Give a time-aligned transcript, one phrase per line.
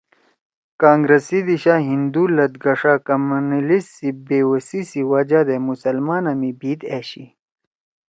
[0.81, 7.25] کانگرس سی دیِشا ہندو لَتگَݜا (Communalists) سی بےوَسی سی وجہ دے مسلمانا می بھیِت أشی